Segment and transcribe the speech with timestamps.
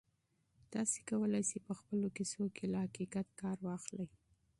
[0.73, 4.09] تاسي کولای شئ په خپلو کیسو کې له حقیقت کار واخلئ.